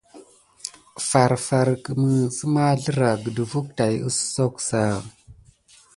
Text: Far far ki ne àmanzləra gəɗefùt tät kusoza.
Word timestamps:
Far 1.07 1.33
far 1.47 1.69
ki 1.83 1.91
ne 2.01 2.13
àmanzləra 2.43 3.09
gəɗefùt 3.23 3.67
tät 3.75 3.95
kusoza. 4.03 4.83